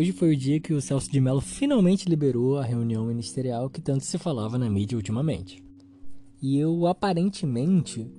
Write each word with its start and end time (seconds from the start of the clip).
Hoje 0.00 0.12
foi 0.12 0.32
o 0.32 0.36
dia 0.36 0.58
que 0.58 0.72
o 0.72 0.80
Celso 0.80 1.10
de 1.12 1.20
Mello 1.20 1.42
finalmente 1.42 2.08
liberou 2.08 2.56
a 2.56 2.64
reunião 2.64 3.04
ministerial 3.04 3.68
que 3.68 3.82
tanto 3.82 4.02
se 4.02 4.16
falava 4.16 4.56
na 4.56 4.66
mídia 4.66 4.96
ultimamente. 4.96 5.62
E 6.40 6.58
eu 6.58 6.86
aparentemente 6.86 8.10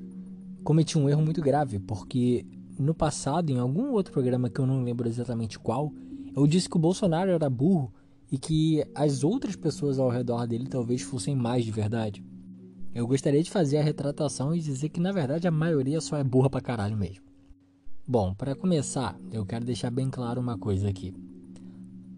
cometi 0.64 0.96
um 0.96 1.10
erro 1.10 1.24
muito 1.24 1.42
grave, 1.42 1.80
porque 1.80 2.46
no 2.78 2.94
passado, 2.94 3.50
em 3.50 3.58
algum 3.58 3.94
outro 3.94 4.14
programa 4.14 4.48
que 4.48 4.62
eu 4.62 4.68
não 4.68 4.84
lembro 4.84 5.10
exatamente 5.10 5.58
qual, 5.58 5.92
eu 6.36 6.46
disse 6.46 6.70
que 6.70 6.78
o 6.78 6.80
Bolsonaro 6.80 7.32
era 7.32 7.50
burro 7.50 7.92
e 8.32 8.38
que 8.38 8.86
as 8.94 9.24
outras 9.24 9.56
pessoas 9.56 9.98
ao 9.98 10.12
redor 10.12 10.46
dele 10.46 10.68
talvez 10.68 11.02
fossem 11.02 11.36
mais 11.36 11.66
de 11.66 11.72
verdade. 11.72 12.24
Eu 12.94 13.08
gostaria 13.08 13.42
de 13.42 13.50
fazer 13.50 13.78
a 13.78 13.84
retratação 13.84 14.54
e 14.54 14.60
dizer 14.60 14.90
que 14.90 15.00
na 15.00 15.12
verdade 15.12 15.48
a 15.48 15.52
maioria 15.52 16.00
só 16.00 16.16
é 16.16 16.24
burra 16.24 16.48
pra 16.48 16.62
caralho 16.62 16.96
mesmo. 16.96 17.26
Bom, 18.08 18.36
para 18.36 18.54
começar, 18.54 19.18
eu 19.32 19.44
quero 19.48 19.66
deixar 19.66 19.90
bem 19.90 20.12
claro 20.12 20.40
uma 20.40 20.60
coisa 20.60 20.88
aqui 20.88 21.12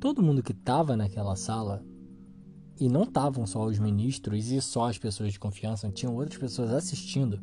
todo 0.03 0.21
mundo 0.21 0.43
que 0.43 0.51
estava 0.51 0.97
naquela 0.97 1.33
sala, 1.33 1.81
e 2.77 2.89
não 2.89 3.03
estavam 3.03 3.47
só 3.47 3.63
os 3.63 3.79
ministros 3.79 4.51
e 4.51 4.59
só 4.59 4.89
as 4.89 4.97
pessoas 4.97 5.31
de 5.31 5.39
confiança, 5.39 5.89
tinham 5.89 6.13
outras 6.13 6.37
pessoas 6.37 6.71
assistindo. 6.71 7.39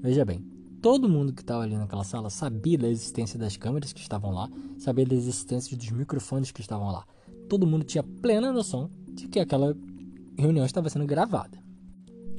Veja 0.00 0.24
bem, 0.24 0.46
todo 0.80 1.08
mundo 1.08 1.32
que 1.32 1.42
estava 1.42 1.64
ali 1.64 1.76
naquela 1.76 2.04
sala 2.04 2.30
sabia 2.30 2.78
da 2.78 2.88
existência 2.88 3.36
das 3.36 3.56
câmeras 3.56 3.92
que 3.92 3.98
estavam 3.98 4.30
lá, 4.30 4.48
sabia 4.78 5.04
da 5.04 5.16
existência 5.16 5.76
dos 5.76 5.90
microfones 5.90 6.52
que 6.52 6.60
estavam 6.60 6.86
lá. 6.86 7.04
Todo 7.48 7.66
mundo 7.66 7.84
tinha 7.84 8.04
plena 8.04 8.52
noção 8.52 8.88
de 9.12 9.26
que 9.26 9.40
aquela 9.40 9.76
reunião 10.38 10.64
estava 10.64 10.88
sendo 10.88 11.04
gravada. 11.04 11.58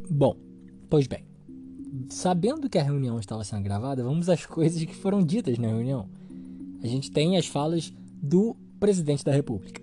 Bom, 0.09 0.37
pois 0.89 1.05
bem, 1.05 1.25
sabendo 2.07 2.69
que 2.69 2.77
a 2.77 2.83
reunião 2.83 3.19
estava 3.19 3.43
sendo 3.43 3.61
gravada, 3.61 4.05
vamos 4.05 4.29
às 4.29 4.45
coisas 4.47 4.81
que 4.85 4.95
foram 4.95 5.21
ditas 5.21 5.57
na 5.57 5.67
reunião. 5.67 6.07
A 6.81 6.87
gente 6.87 7.11
tem 7.11 7.35
as 7.35 7.45
falas 7.45 7.91
do 8.21 8.55
presidente 8.83 9.23
da 9.23 9.31
República. 9.31 9.81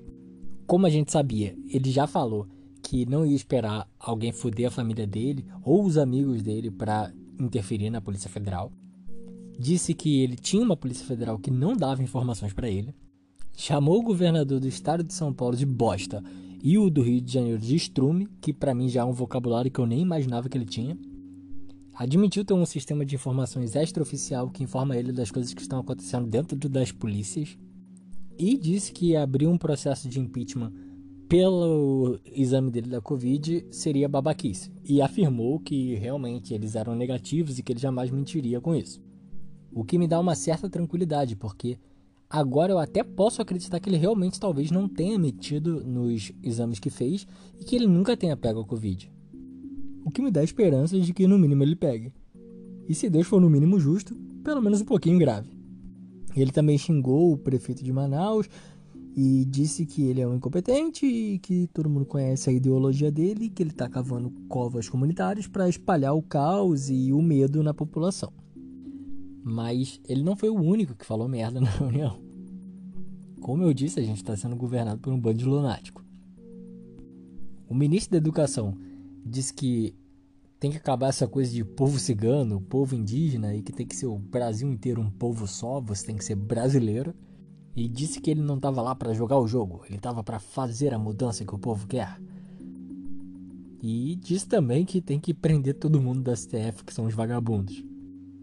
Como 0.66 0.84
a 0.84 0.90
gente 0.90 1.10
sabia, 1.10 1.56
ele 1.70 1.90
já 1.90 2.06
falou 2.06 2.46
que 2.82 3.06
não 3.06 3.24
ia 3.24 3.34
esperar 3.34 3.88
alguém 3.98 4.30
foder 4.30 4.68
a 4.68 4.70
família 4.70 5.06
dele 5.06 5.46
ou 5.64 5.86
os 5.86 5.96
amigos 5.96 6.42
dele 6.42 6.70
para 6.70 7.10
interferir 7.38 7.88
na 7.88 8.02
Polícia 8.02 8.28
Federal. 8.28 8.70
Disse 9.58 9.94
que 9.94 10.20
ele 10.20 10.36
tinha 10.36 10.62
uma 10.62 10.76
Polícia 10.76 11.06
Federal 11.06 11.38
que 11.38 11.50
não 11.50 11.74
dava 11.74 12.02
informações 12.02 12.52
para 12.52 12.68
ele. 12.68 12.94
Chamou 13.56 14.00
o 14.00 14.02
governador 14.02 14.60
do 14.60 14.68
estado 14.68 15.02
de 15.02 15.14
São 15.14 15.32
Paulo 15.32 15.56
de 15.56 15.64
bosta 15.64 16.22
e 16.62 16.76
o 16.76 16.90
do 16.90 17.00
Rio 17.00 17.22
de 17.22 17.32
Janeiro 17.32 17.58
de 17.58 17.74
estrume, 17.74 18.28
que 18.38 18.52
para 18.52 18.74
mim 18.74 18.90
já 18.90 19.00
é 19.00 19.04
um 19.04 19.14
vocabulário 19.14 19.70
que 19.70 19.80
eu 19.80 19.86
nem 19.86 20.02
imaginava 20.02 20.46
que 20.46 20.58
ele 20.58 20.66
tinha. 20.66 20.94
Admitiu 21.94 22.44
ter 22.44 22.52
um 22.52 22.66
sistema 22.66 23.06
de 23.06 23.14
informações 23.14 23.74
extraoficial 23.74 24.50
que 24.50 24.62
informa 24.62 24.94
ele 24.94 25.10
das 25.10 25.30
coisas 25.30 25.54
que 25.54 25.62
estão 25.62 25.80
acontecendo 25.80 26.26
dentro 26.26 26.68
das 26.68 26.92
polícias 26.92 27.56
e 28.40 28.56
disse 28.56 28.90
que 28.90 29.14
abrir 29.14 29.46
um 29.46 29.58
processo 29.58 30.08
de 30.08 30.18
impeachment 30.18 30.72
pelo 31.28 32.18
exame 32.24 32.70
dele 32.70 32.88
da 32.88 33.00
Covid 33.00 33.66
seria 33.70 34.08
babaquice. 34.08 34.72
E 34.82 35.02
afirmou 35.02 35.60
que 35.60 35.94
realmente 35.96 36.54
eles 36.54 36.74
eram 36.74 36.96
negativos 36.96 37.58
e 37.58 37.62
que 37.62 37.72
ele 37.72 37.78
jamais 37.78 38.10
mentiria 38.10 38.58
com 38.58 38.74
isso. 38.74 39.00
O 39.70 39.84
que 39.84 39.98
me 39.98 40.08
dá 40.08 40.18
uma 40.18 40.34
certa 40.34 40.70
tranquilidade, 40.70 41.36
porque 41.36 41.78
agora 42.30 42.72
eu 42.72 42.78
até 42.78 43.04
posso 43.04 43.42
acreditar 43.42 43.78
que 43.78 43.90
ele 43.90 43.98
realmente 43.98 44.40
talvez 44.40 44.70
não 44.70 44.88
tenha 44.88 45.18
metido 45.18 45.84
nos 45.84 46.32
exames 46.42 46.80
que 46.80 46.88
fez 46.88 47.26
e 47.60 47.64
que 47.64 47.76
ele 47.76 47.86
nunca 47.86 48.16
tenha 48.16 48.38
pego 48.38 48.60
a 48.60 48.64
Covid. 48.64 49.12
O 50.02 50.10
que 50.10 50.22
me 50.22 50.30
dá 50.30 50.42
esperança 50.42 50.98
de 50.98 51.12
que 51.12 51.26
no 51.26 51.38
mínimo 51.38 51.62
ele 51.62 51.76
pegue. 51.76 52.10
E 52.88 52.94
se 52.94 53.10
Deus 53.10 53.26
for 53.26 53.38
no 53.38 53.50
mínimo 53.50 53.78
justo, 53.78 54.16
pelo 54.42 54.62
menos 54.62 54.80
um 54.80 54.86
pouquinho 54.86 55.18
grave. 55.18 55.59
Ele 56.34 56.52
também 56.52 56.78
xingou 56.78 57.32
o 57.32 57.38
prefeito 57.38 57.82
de 57.82 57.92
Manaus 57.92 58.48
e 59.16 59.44
disse 59.44 59.84
que 59.84 60.04
ele 60.04 60.20
é 60.20 60.26
um 60.26 60.36
incompetente 60.36 61.04
e 61.04 61.38
que 61.38 61.68
todo 61.72 61.90
mundo 61.90 62.06
conhece 62.06 62.48
a 62.48 62.52
ideologia 62.52 63.10
dele, 63.10 63.50
que 63.50 63.62
ele 63.62 63.70
está 63.70 63.88
cavando 63.88 64.30
covas 64.48 64.88
comunitárias 64.88 65.46
para 65.46 65.68
espalhar 65.68 66.14
o 66.14 66.22
caos 66.22 66.88
e 66.88 67.12
o 67.12 67.20
medo 67.20 67.62
na 67.62 67.74
população. 67.74 68.32
Mas 69.42 70.00
ele 70.08 70.22
não 70.22 70.36
foi 70.36 70.48
o 70.48 70.60
único 70.60 70.94
que 70.94 71.04
falou 71.04 71.28
merda 71.28 71.60
na 71.60 71.70
reunião. 71.70 72.20
Como 73.40 73.62
eu 73.62 73.72
disse, 73.72 73.98
a 73.98 74.02
gente 74.02 74.18
está 74.18 74.36
sendo 74.36 74.54
governado 74.54 75.00
por 75.00 75.12
um 75.12 75.18
bando 75.18 75.38
de 75.38 75.44
lunático. 75.44 76.04
O 77.68 77.74
ministro 77.74 78.12
da 78.12 78.18
Educação 78.18 78.76
disse 79.24 79.52
que 79.52 79.94
tem 80.60 80.70
que 80.70 80.76
acabar 80.76 81.08
essa 81.08 81.26
coisa 81.26 81.50
de 81.50 81.64
povo 81.64 81.98
cigano, 81.98 82.60
povo 82.60 82.94
indígena 82.94 83.56
e 83.56 83.62
que 83.62 83.72
tem 83.72 83.86
que 83.86 83.96
ser 83.96 84.06
o 84.06 84.18
Brasil 84.18 84.70
inteiro 84.70 85.00
um 85.00 85.10
povo 85.10 85.46
só, 85.46 85.80
você 85.80 86.04
tem 86.04 86.16
que 86.16 86.24
ser 86.24 86.36
brasileiro. 86.36 87.14
E 87.74 87.88
disse 87.88 88.20
que 88.20 88.30
ele 88.30 88.42
não 88.42 88.56
estava 88.56 88.82
lá 88.82 88.94
para 88.94 89.14
jogar 89.14 89.38
o 89.38 89.48
jogo, 89.48 89.82
ele 89.86 89.96
estava 89.96 90.22
para 90.22 90.38
fazer 90.38 90.92
a 90.92 90.98
mudança 90.98 91.46
que 91.46 91.54
o 91.54 91.58
povo 91.58 91.86
quer. 91.86 92.20
E 93.82 94.16
disse 94.16 94.46
também 94.46 94.84
que 94.84 95.00
tem 95.00 95.18
que 95.18 95.32
prender 95.32 95.74
todo 95.74 96.02
mundo 96.02 96.20
da 96.20 96.36
STF, 96.36 96.84
que 96.84 96.92
são 96.92 97.06
os 97.06 97.14
vagabundos. 97.14 97.82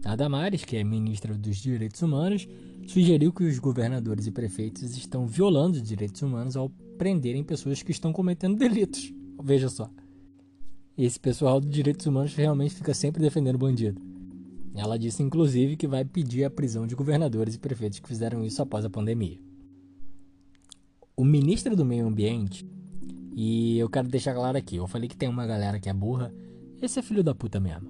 A 0.04 0.16
Damares, 0.16 0.64
que 0.64 0.76
é 0.76 0.82
ministra 0.82 1.34
dos 1.34 1.58
Direitos 1.58 2.02
Humanos, 2.02 2.48
sugeriu 2.88 3.32
que 3.32 3.44
os 3.44 3.60
governadores 3.60 4.26
e 4.26 4.32
prefeitos 4.32 4.96
estão 4.96 5.24
violando 5.24 5.76
os 5.76 5.82
direitos 5.82 6.20
humanos 6.22 6.56
ao 6.56 6.68
prenderem 6.96 7.44
pessoas 7.44 7.80
que 7.80 7.92
estão 7.92 8.12
cometendo 8.12 8.56
delitos. 8.58 9.12
Veja 9.40 9.68
só. 9.68 9.88
Esse 10.98 11.20
pessoal 11.20 11.60
de 11.60 11.68
direitos 11.68 12.04
humanos 12.06 12.34
realmente 12.34 12.74
fica 12.74 12.92
sempre 12.92 13.22
defendendo 13.22 13.56
bandido. 13.56 14.02
Ela 14.74 14.98
disse, 14.98 15.22
inclusive, 15.22 15.76
que 15.76 15.86
vai 15.86 16.04
pedir 16.04 16.42
a 16.42 16.50
prisão 16.50 16.88
de 16.88 16.96
governadores 16.96 17.54
e 17.54 17.58
prefeitos 17.60 18.00
que 18.00 18.08
fizeram 18.08 18.44
isso 18.44 18.60
após 18.60 18.84
a 18.84 18.90
pandemia. 18.90 19.38
O 21.16 21.24
ministro 21.24 21.76
do 21.76 21.84
Meio 21.84 22.04
Ambiente, 22.04 22.66
e 23.32 23.78
eu 23.78 23.88
quero 23.88 24.08
deixar 24.08 24.34
claro 24.34 24.58
aqui, 24.58 24.74
eu 24.74 24.88
falei 24.88 25.08
que 25.08 25.16
tem 25.16 25.28
uma 25.28 25.46
galera 25.46 25.78
que 25.78 25.88
é 25.88 25.94
burra, 25.94 26.34
esse 26.82 26.98
é 26.98 27.02
filho 27.02 27.22
da 27.22 27.32
puta 27.32 27.60
mesmo. 27.60 27.88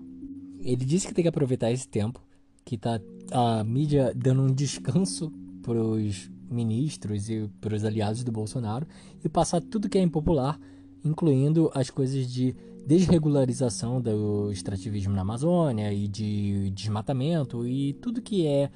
Ele 0.61 0.85
disse 0.85 1.07
que 1.07 1.15
tem 1.15 1.23
que 1.23 1.31
aproveitar 1.31 1.73
esse 1.73 1.89
tempo, 1.89 2.23
que 2.63 2.77
tá 2.77 3.01
a 3.33 3.65
mídia 3.65 4.13
dando 4.15 4.43
um 4.43 4.53
descanso 4.53 5.33
pros 5.63 6.31
ministros 6.51 7.31
e 7.31 7.49
pros 7.59 7.87
aliados 7.87 8.23
do 8.23 8.31
Bolsonaro 8.31 8.87
e 9.25 9.31
passar 9.31 9.63
tudo 9.63 9.89
que 9.89 9.97
é 9.97 10.03
impopular, 10.03 10.61
incluindo 11.09 11.71
as 11.75 11.91
coisas 11.91 12.31
de 12.31 12.55
desregularização 12.87 14.01
do 14.01 14.51
extrativismo 14.53 15.15
na 15.15 15.23
Amazônia 15.23 15.93
e 15.93 16.09
de 16.09 16.71
desmatamento 16.71 17.67
e 17.67 17.95
tudo 17.95 18.23
que 18.23 18.47
é 18.47 18.71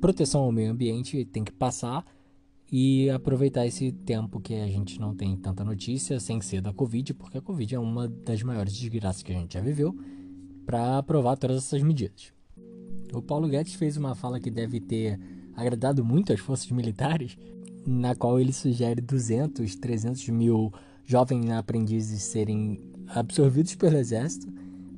proteção 0.00 0.42
ao 0.42 0.52
meio 0.52 0.70
ambiente 0.70 1.24
tem 1.24 1.44
que 1.44 1.52
passar 1.52 2.04
e 2.70 3.08
aproveitar 3.10 3.66
esse 3.66 3.92
tempo 3.92 4.40
que 4.40 4.54
a 4.54 4.66
gente 4.66 5.00
não 5.00 5.14
tem 5.14 5.36
tanta 5.36 5.64
notícia 5.64 6.20
sem 6.20 6.40
ser 6.40 6.60
da 6.60 6.72
Covid, 6.72 7.14
porque 7.14 7.38
a 7.38 7.42
Covid 7.42 7.74
é 7.74 7.78
uma 7.78 8.06
das 8.06 8.42
maiores 8.42 8.76
desgraças 8.76 9.22
que 9.22 9.32
a 9.32 9.34
gente 9.34 9.54
já 9.54 9.60
viveu, 9.60 9.96
para 10.66 10.98
aprovar 10.98 11.36
todas 11.38 11.56
essas 11.56 11.82
medidas. 11.82 12.32
O 13.12 13.22
Paulo 13.22 13.48
Guedes 13.48 13.74
fez 13.74 13.96
uma 13.96 14.14
fala 14.14 14.38
que 14.38 14.50
deve 14.50 14.80
ter 14.80 15.18
agradado 15.56 16.04
muito 16.04 16.32
às 16.32 16.40
forças 16.40 16.70
militares, 16.70 17.38
na 17.86 18.14
qual 18.14 18.38
ele 18.38 18.52
sugere 18.52 19.00
200, 19.00 19.74
300 19.76 20.28
mil 20.28 20.70
jovens 21.08 21.50
aprendizes 21.50 22.22
serem 22.22 22.78
absorvidos 23.08 23.74
pelo 23.74 23.96
exército 23.96 24.46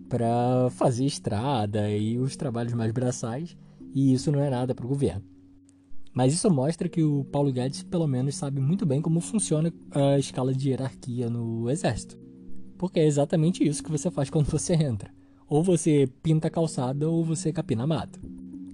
para 0.08 0.68
fazer 0.70 1.04
estrada 1.04 1.88
e 1.88 2.18
os 2.18 2.34
trabalhos 2.34 2.74
mais 2.74 2.90
braçais, 2.90 3.56
e 3.94 4.12
isso 4.12 4.32
não 4.32 4.40
é 4.40 4.50
nada 4.50 4.74
para 4.74 4.84
o 4.84 4.88
governo. 4.88 5.22
Mas 6.12 6.34
isso 6.34 6.50
mostra 6.50 6.88
que 6.88 7.04
o 7.04 7.22
Paulo 7.26 7.52
Guedes, 7.52 7.84
pelo 7.84 8.08
menos, 8.08 8.34
sabe 8.34 8.60
muito 8.60 8.84
bem 8.84 9.00
como 9.00 9.20
funciona 9.20 9.72
a 9.92 10.18
escala 10.18 10.52
de 10.52 10.70
hierarquia 10.70 11.30
no 11.30 11.70
exército. 11.70 12.18
Porque 12.76 12.98
é 12.98 13.06
exatamente 13.06 13.62
isso 13.62 13.84
que 13.84 13.90
você 13.92 14.10
faz 14.10 14.28
quando 14.28 14.50
você 14.50 14.74
entra. 14.74 15.14
Ou 15.46 15.62
você 15.62 16.08
pinta 16.24 16.48
a 16.48 16.50
calçada 16.50 17.08
ou 17.08 17.24
você 17.24 17.52
capina 17.52 17.86
mato. 17.86 18.20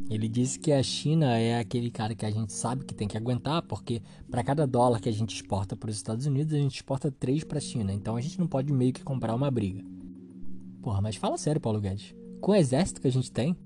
Ele 0.08 0.29
disse 0.29 0.58
que 0.58 0.70
a 0.70 0.82
China 0.82 1.37
é 1.37 1.58
aquele 1.58 1.91
cara 1.91 2.14
que 2.14 2.25
a 2.25 2.31
gente 2.31 2.53
sabe 2.53 2.85
que 2.85 2.94
tem 2.94 3.08
que 3.08 3.17
aguentar, 3.17 3.62
porque 3.62 4.00
para 4.31 4.44
cada 4.44 4.67
dólar 4.67 5.00
que 5.00 5.08
a 5.08 5.12
gente 5.12 5.35
exporta 5.35 5.76
para 5.76 5.91
os 5.91 5.97
Estados 5.97 6.26
Unidos, 6.26 6.55
a 6.55 6.58
gente 6.58 6.76
exporta 6.76 7.11
três 7.11 7.43
para 7.43 7.58
a 7.58 7.61
China. 7.61 7.93
Então 7.93 8.17
a 8.17 8.20
gente 8.20 8.38
não 8.38 8.47
pode 8.47 8.73
meio 8.73 8.93
que 8.93 9.03
comprar 9.03 9.35
uma 9.35 9.50
briga. 9.50 9.85
Porra, 10.81 11.00
mas 11.03 11.17
fala 11.17 11.37
sério, 11.37 11.61
Paulo 11.61 11.81
Guedes. 11.81 12.14
Com 12.41 12.53
o 12.53 12.55
exército 12.55 13.00
que 13.00 13.08
a 13.08 13.12
gente 13.12 13.32
tem, 13.32 13.56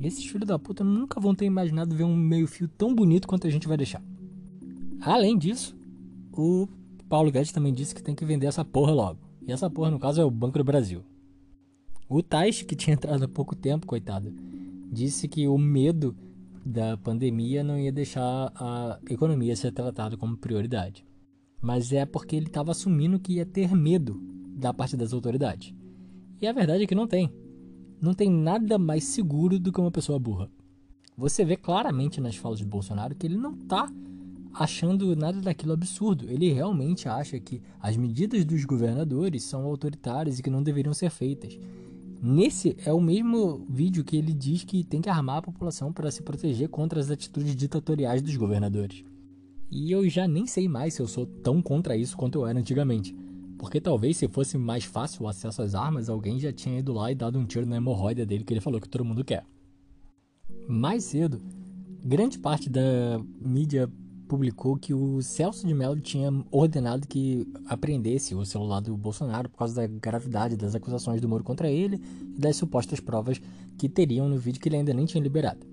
esses 0.00 0.26
filhos 0.26 0.46
da 0.46 0.58
puta 0.58 0.84
nunca 0.84 1.18
vão 1.18 1.34
ter 1.34 1.46
imaginado 1.46 1.96
ver 1.96 2.04
um 2.04 2.14
meio-fio 2.14 2.68
tão 2.68 2.94
bonito 2.94 3.26
quanto 3.26 3.46
a 3.46 3.50
gente 3.50 3.66
vai 3.66 3.78
deixar. 3.78 4.02
Além 5.00 5.38
disso, 5.38 5.74
o 6.32 6.68
Paulo 7.08 7.30
Guedes 7.30 7.52
também 7.52 7.72
disse 7.72 7.94
que 7.94 8.02
tem 8.02 8.14
que 8.14 8.24
vender 8.26 8.46
essa 8.46 8.64
porra 8.64 8.92
logo. 8.92 9.20
E 9.46 9.52
essa 9.52 9.70
porra, 9.70 9.90
no 9.90 9.98
caso, 9.98 10.20
é 10.20 10.24
o 10.24 10.30
Banco 10.30 10.58
do 10.58 10.64
Brasil. 10.64 11.02
O 12.08 12.22
Tais, 12.22 12.62
que 12.62 12.76
tinha 12.76 12.94
entrado 12.94 13.24
há 13.24 13.28
pouco 13.28 13.56
tempo, 13.56 13.86
coitado, 13.86 14.32
disse 14.90 15.28
que 15.28 15.46
o 15.48 15.58
medo 15.58 16.16
da 16.64 16.96
pandemia 16.96 17.62
não 17.62 17.78
ia 17.78 17.92
deixar 17.92 18.52
a 18.54 18.98
economia 19.08 19.54
ser 19.54 19.72
tratada 19.72 20.16
como 20.16 20.36
prioridade. 20.36 21.06
Mas 21.60 21.92
é 21.92 22.04
porque 22.04 22.36
ele 22.36 22.46
estava 22.46 22.72
assumindo 22.72 23.20
que 23.20 23.34
ia 23.34 23.46
ter 23.46 23.74
medo 23.74 24.20
da 24.56 24.74
parte 24.74 24.96
das 24.96 25.12
autoridades. 25.12 25.74
E 26.40 26.46
a 26.46 26.52
verdade 26.52 26.84
é 26.84 26.86
que 26.86 26.94
não 26.94 27.06
tem. 27.06 27.32
Não 28.00 28.12
tem 28.12 28.30
nada 28.30 28.78
mais 28.78 29.04
seguro 29.04 29.58
do 29.58 29.72
que 29.72 29.80
uma 29.80 29.90
pessoa 29.90 30.18
burra. 30.18 30.50
Você 31.16 31.44
vê 31.44 31.56
claramente 31.56 32.20
nas 32.20 32.36
falas 32.36 32.58
de 32.58 32.64
Bolsonaro 32.64 33.14
que 33.14 33.26
ele 33.26 33.36
não 33.38 33.54
está 33.54 33.90
achando 34.52 35.14
nada 35.14 35.40
daquilo 35.40 35.72
absurdo. 35.72 36.28
Ele 36.28 36.52
realmente 36.52 37.08
acha 37.08 37.38
que 37.38 37.62
as 37.80 37.96
medidas 37.96 38.44
dos 38.44 38.64
governadores 38.64 39.44
são 39.44 39.64
autoritárias 39.64 40.38
e 40.38 40.42
que 40.42 40.50
não 40.50 40.62
deveriam 40.62 40.92
ser 40.92 41.10
feitas. 41.10 41.58
Nesse 42.22 42.76
é 42.84 42.92
o 42.92 43.00
mesmo 43.00 43.66
vídeo 43.68 44.04
que 44.04 44.16
ele 44.16 44.32
diz 44.32 44.64
que 44.64 44.82
tem 44.82 45.00
que 45.00 45.08
armar 45.08 45.38
a 45.38 45.42
população 45.42 45.92
para 45.92 46.10
se 46.10 46.22
proteger 46.22 46.68
contra 46.68 46.98
as 46.98 47.10
atitudes 47.10 47.54
ditatoriais 47.54 48.22
dos 48.22 48.36
governadores. 48.36 49.04
E 49.70 49.90
eu 49.90 50.08
já 50.08 50.26
nem 50.26 50.46
sei 50.46 50.68
mais 50.68 50.94
se 50.94 51.02
eu 51.02 51.08
sou 51.08 51.26
tão 51.26 51.60
contra 51.60 51.96
isso 51.96 52.16
quanto 52.16 52.38
eu 52.38 52.46
era 52.46 52.58
antigamente. 52.58 53.14
Porque 53.58 53.80
talvez 53.80 54.16
se 54.16 54.28
fosse 54.28 54.56
mais 54.56 54.84
fácil 54.84 55.24
o 55.24 55.28
acesso 55.28 55.62
às 55.62 55.74
armas, 55.74 56.08
alguém 56.08 56.38
já 56.38 56.52
tinha 56.52 56.78
ido 56.78 56.92
lá 56.92 57.10
e 57.10 57.14
dado 57.14 57.38
um 57.38 57.44
tiro 57.44 57.66
na 57.66 57.76
hemorroida 57.76 58.24
dele 58.24 58.44
que 58.44 58.52
ele 58.52 58.60
falou 58.60 58.80
que 58.80 58.88
todo 58.88 59.04
mundo 59.04 59.24
quer. 59.24 59.44
Mais 60.68 61.04
cedo, 61.04 61.40
grande 62.04 62.38
parte 62.38 62.68
da 62.68 63.20
mídia 63.40 63.90
publicou 64.26 64.76
que 64.76 64.92
o 64.92 65.22
Celso 65.22 65.66
de 65.66 65.72
Mello 65.72 66.00
tinha 66.00 66.30
ordenado 66.50 67.06
que 67.06 67.46
apreendesse 67.66 68.34
o 68.34 68.44
celular 68.44 68.80
do 68.80 68.96
Bolsonaro 68.96 69.48
por 69.48 69.58
causa 69.58 69.74
da 69.74 69.86
gravidade 69.86 70.56
das 70.56 70.74
acusações 70.74 71.20
do 71.20 71.28
Moro 71.28 71.44
contra 71.44 71.70
ele 71.70 72.00
e 72.36 72.40
das 72.40 72.56
supostas 72.56 73.00
provas 73.00 73.40
que 73.78 73.88
teriam 73.88 74.28
no 74.28 74.38
vídeo 74.38 74.60
que 74.60 74.68
ele 74.68 74.76
ainda 74.76 74.92
nem 74.92 75.06
tinha 75.06 75.22
liberado. 75.22 75.66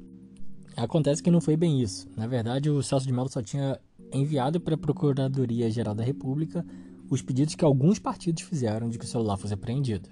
Acontece 0.76 1.22
que 1.22 1.30
não 1.30 1.42
foi 1.42 1.56
bem 1.56 1.82
isso. 1.82 2.08
Na 2.16 2.28
verdade, 2.28 2.70
o 2.70 2.82
Celso 2.82 3.06
de 3.06 3.14
Mello 3.14 3.30
só 3.30 3.42
tinha 3.42 3.80
enviado 4.12 4.60
para 4.60 4.76
a 4.76 4.78
Procuradoria-Geral 4.78 5.96
da 5.96 6.04
República 6.04 6.66
os 7.10 7.22
pedidos 7.22 7.56
que 7.56 7.66
alguns 7.66 8.00
partidos 8.00 8.44
fizeram 8.44 8.90
de 8.90 8.98
que 8.98 9.06
o 9.06 9.08
celular 9.08 9.38
fosse 9.38 9.54
apreendido. 9.54 10.10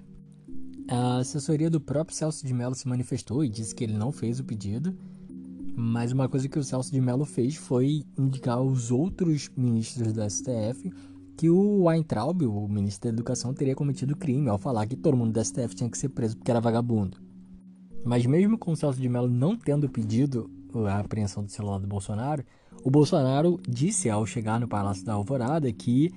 A 0.88 1.18
assessoria 1.18 1.70
do 1.70 1.80
próprio 1.80 2.16
Celso 2.16 2.46
de 2.46 2.52
Mello 2.52 2.74
se 2.74 2.88
manifestou 2.88 3.44
e 3.44 3.48
disse 3.48 3.74
que 3.74 3.84
ele 3.84 3.96
não 3.96 4.12
fez 4.12 4.38
o 4.40 4.44
pedido, 4.44 4.96
mas 5.74 6.12
uma 6.12 6.28
coisa 6.28 6.48
que 6.48 6.58
o 6.58 6.64
Celso 6.64 6.92
de 6.92 7.00
Mello 7.00 7.24
fez 7.24 7.56
foi 7.56 8.04
indicar 8.18 8.58
aos 8.58 8.90
outros 8.90 9.50
ministros 9.56 10.12
da 10.12 10.28
STF 10.28 10.92
que 11.36 11.48
o 11.48 11.84
Weintraub, 11.84 12.42
o 12.42 12.68
ministro 12.68 13.10
da 13.10 13.14
Educação, 13.14 13.54
teria 13.54 13.74
cometido 13.74 14.14
crime 14.14 14.48
ao 14.48 14.58
falar 14.58 14.86
que 14.86 14.96
todo 14.96 15.16
mundo 15.16 15.32
da 15.32 15.42
STF 15.42 15.74
tinha 15.74 15.90
que 15.90 15.96
ser 15.96 16.10
preso 16.10 16.36
porque 16.36 16.50
era 16.50 16.60
vagabundo. 16.60 17.18
Mas 18.04 18.26
mesmo 18.26 18.58
com 18.58 18.72
o 18.72 18.76
Celso 18.76 19.00
de 19.00 19.08
Mello 19.08 19.28
não 19.28 19.56
tendo 19.56 19.88
pedido 19.88 20.50
a 20.86 20.98
apreensão 20.98 21.42
do 21.42 21.50
celular 21.50 21.78
do 21.78 21.86
Bolsonaro, 21.86 22.44
o 22.84 22.90
Bolsonaro 22.90 23.58
disse 23.68 24.10
ao 24.10 24.26
chegar 24.26 24.60
no 24.60 24.68
Palácio 24.68 25.04
da 25.04 25.14
Alvorada 25.14 25.72
que 25.72 26.12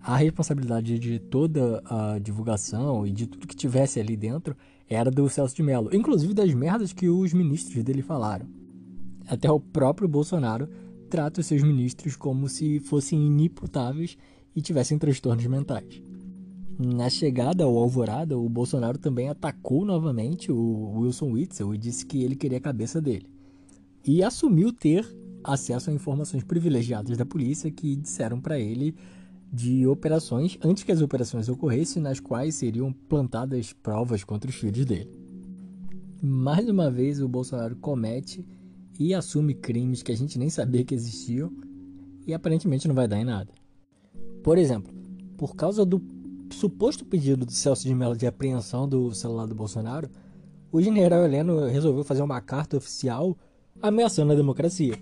a 0.00 0.16
responsabilidade 0.16 0.98
de 0.98 1.18
toda 1.18 1.82
a 1.86 2.18
divulgação 2.18 3.06
e 3.06 3.10
de 3.10 3.26
tudo 3.26 3.46
que 3.46 3.56
tivesse 3.56 3.98
ali 3.98 4.16
dentro 4.16 4.56
era 4.88 5.10
do 5.10 5.28
Celso 5.28 5.56
de 5.56 5.62
Mello, 5.62 5.90
inclusive 5.92 6.34
das 6.34 6.52
merdas 6.54 6.92
que 6.92 7.08
os 7.08 7.32
ministros 7.32 7.82
dele 7.84 8.02
falaram. 8.02 8.46
Até 9.28 9.50
o 9.50 9.60
próprio 9.60 10.08
Bolsonaro 10.08 10.68
trata 11.10 11.40
os 11.40 11.46
seus 11.46 11.62
ministros 11.62 12.16
como 12.16 12.48
se 12.48 12.80
fossem 12.80 13.26
inimputáveis 13.26 14.16
e 14.56 14.62
tivessem 14.62 14.98
transtornos 14.98 15.46
mentais. 15.46 16.02
Na 16.78 17.10
chegada 17.10 17.64
ao 17.64 17.76
Alvorada, 17.76 18.38
o 18.38 18.48
Bolsonaro 18.48 18.98
também 18.98 19.28
atacou 19.28 19.84
novamente 19.84 20.50
o 20.50 21.00
Wilson 21.00 21.32
Witzel 21.32 21.74
e 21.74 21.78
disse 21.78 22.06
que 22.06 22.22
ele 22.22 22.36
queria 22.36 22.58
a 22.58 22.60
cabeça 22.60 23.00
dele. 23.00 23.26
E 24.04 24.22
assumiu 24.22 24.72
ter 24.72 25.06
acesso 25.44 25.90
a 25.90 25.92
informações 25.92 26.44
privilegiadas 26.44 27.16
da 27.16 27.26
polícia 27.26 27.70
que 27.70 27.96
disseram 27.96 28.40
para 28.40 28.58
ele 28.58 28.94
de 29.52 29.86
operações 29.86 30.58
antes 30.62 30.84
que 30.84 30.92
as 30.92 31.00
operações 31.00 31.48
ocorressem, 31.48 32.02
nas 32.02 32.20
quais 32.20 32.54
seriam 32.54 32.92
plantadas 32.92 33.72
provas 33.72 34.22
contra 34.24 34.48
os 34.48 34.56
filhos 34.56 34.86
dele. 34.86 35.10
Mais 36.22 36.68
uma 36.68 36.90
vez, 36.90 37.20
o 37.20 37.28
Bolsonaro 37.28 37.76
comete 37.76 38.44
e 38.98 39.14
assume 39.14 39.54
crimes 39.54 40.02
que 40.02 40.10
a 40.10 40.16
gente 40.16 40.38
nem 40.38 40.50
sabia 40.50 40.84
que 40.84 40.94
existiam 40.94 41.52
e 42.26 42.34
aparentemente 42.34 42.88
não 42.88 42.94
vai 42.94 43.06
dar 43.06 43.18
em 43.18 43.24
nada. 43.24 43.50
Por 44.42 44.58
exemplo, 44.58 44.92
por 45.36 45.54
causa 45.54 45.84
do 45.84 46.02
suposto 46.50 47.04
pedido 47.04 47.46
do 47.46 47.52
Celso 47.52 47.86
de 47.86 47.94
Mello 47.94 48.16
de 48.16 48.26
apreensão 48.26 48.88
do 48.88 49.14
celular 49.14 49.46
do 49.46 49.54
Bolsonaro, 49.54 50.10
o 50.72 50.82
general 50.82 51.24
Heleno 51.24 51.66
resolveu 51.66 52.04
fazer 52.04 52.22
uma 52.22 52.40
carta 52.40 52.76
oficial 52.76 53.36
ameaçando 53.80 54.32
a 54.32 54.36
democracia. 54.36 54.98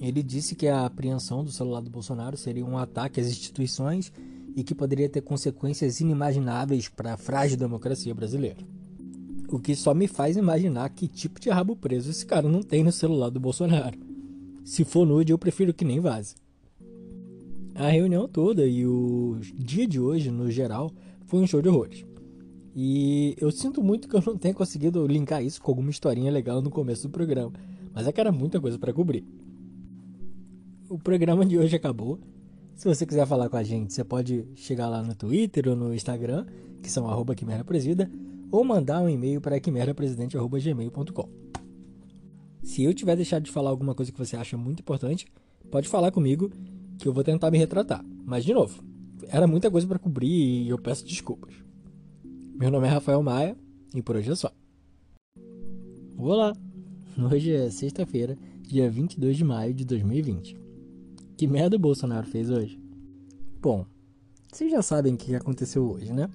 Ele 0.00 0.22
disse 0.22 0.54
que 0.54 0.66
a 0.66 0.86
apreensão 0.86 1.44
do 1.44 1.52
celular 1.52 1.82
do 1.82 1.90
Bolsonaro 1.90 2.36
seria 2.36 2.64
um 2.64 2.78
ataque 2.78 3.20
às 3.20 3.26
instituições 3.26 4.10
e 4.56 4.64
que 4.64 4.74
poderia 4.74 5.08
ter 5.08 5.20
consequências 5.20 6.00
inimagináveis 6.00 6.88
para 6.88 7.14
a 7.14 7.16
frágil 7.18 7.58
democracia 7.58 8.14
brasileira. 8.14 8.56
O 9.50 9.58
que 9.58 9.74
só 9.74 9.92
me 9.92 10.06
faz 10.06 10.36
imaginar 10.36 10.88
que 10.90 11.08
tipo 11.08 11.40
de 11.40 11.50
rabo 11.50 11.74
preso 11.74 12.10
esse 12.10 12.24
cara 12.24 12.48
não 12.48 12.62
tem 12.62 12.84
no 12.84 12.92
celular 12.92 13.30
do 13.30 13.40
Bolsonaro. 13.40 13.98
Se 14.64 14.84
for 14.84 15.06
nude, 15.06 15.32
eu 15.32 15.38
prefiro 15.38 15.74
que 15.74 15.84
nem 15.84 15.98
vaze. 15.98 16.36
A 17.74 17.88
reunião 17.88 18.28
toda 18.28 18.66
e 18.66 18.86
o 18.86 19.38
dia 19.54 19.86
de 19.86 19.98
hoje, 19.98 20.30
no 20.30 20.50
geral, 20.50 20.92
foi 21.26 21.40
um 21.40 21.46
show 21.46 21.60
de 21.60 21.68
horrores. 21.68 22.04
E 22.76 23.34
eu 23.40 23.50
sinto 23.50 23.82
muito 23.82 24.08
que 24.08 24.14
eu 24.14 24.22
não 24.24 24.36
tenha 24.36 24.54
conseguido 24.54 25.06
linkar 25.06 25.42
isso 25.42 25.60
com 25.60 25.72
alguma 25.72 25.90
historinha 25.90 26.30
legal 26.30 26.62
no 26.62 26.70
começo 26.70 27.08
do 27.08 27.10
programa, 27.10 27.52
mas 27.92 28.06
é 28.06 28.12
que 28.12 28.20
era 28.20 28.30
muita 28.30 28.60
coisa 28.60 28.78
para 28.78 28.92
cobrir 28.92 29.24
o 30.90 30.98
programa 30.98 31.46
de 31.46 31.56
hoje 31.56 31.76
acabou. 31.76 32.18
Se 32.74 32.88
você 32.88 33.06
quiser 33.06 33.24
falar 33.24 33.48
com 33.48 33.56
a 33.56 33.62
gente, 33.62 33.92
você 33.92 34.02
pode 34.02 34.44
chegar 34.56 34.88
lá 34.88 35.00
no 35.00 35.14
Twitter 35.14 35.68
ou 35.68 35.76
no 35.76 35.94
Instagram, 35.94 36.44
que 36.82 36.90
são 36.90 37.08
arroba 37.08 37.32
Presida, 37.64 38.10
ou 38.50 38.64
mandar 38.64 39.00
um 39.00 39.08
e-mail 39.08 39.40
para 39.40 39.60
quimerapresidente.gmail.com. 39.60 41.28
Se 42.62 42.82
eu 42.82 42.92
tiver 42.92 43.16
deixado 43.16 43.44
de 43.44 43.50
falar 43.50 43.70
alguma 43.70 43.94
coisa 43.94 44.12
que 44.12 44.18
você 44.18 44.36
acha 44.36 44.56
muito 44.56 44.80
importante, 44.80 45.26
pode 45.70 45.88
falar 45.88 46.10
comigo 46.10 46.50
que 46.98 47.08
eu 47.08 47.12
vou 47.12 47.24
tentar 47.24 47.50
me 47.50 47.58
retratar. 47.58 48.04
Mas, 48.24 48.44
de 48.44 48.52
novo, 48.52 48.82
era 49.28 49.46
muita 49.46 49.70
coisa 49.70 49.86
para 49.86 49.98
cobrir 49.98 50.28
e 50.28 50.68
eu 50.68 50.78
peço 50.78 51.04
desculpas. 51.04 51.54
Meu 52.54 52.70
nome 52.70 52.86
é 52.86 52.90
Rafael 52.90 53.22
Maia 53.22 53.56
e 53.94 54.02
por 54.02 54.16
hoje 54.16 54.30
é 54.30 54.34
só. 54.34 54.52
Olá! 56.18 56.52
Hoje 57.32 57.52
é 57.52 57.70
sexta-feira, 57.70 58.36
dia 58.62 58.90
22 58.90 59.36
de 59.36 59.44
maio 59.44 59.72
de 59.72 59.84
2020. 59.84 60.56
Que 61.36 61.46
merda 61.46 61.76
o 61.76 61.78
Bolsonaro 61.78 62.26
fez 62.26 62.50
hoje? 62.50 62.78
Bom, 63.60 63.86
vocês 64.52 64.70
já 64.70 64.82
sabem 64.82 65.14
o 65.14 65.16
que 65.16 65.34
aconteceu 65.34 65.90
hoje, 65.90 66.12
né? 66.12 66.28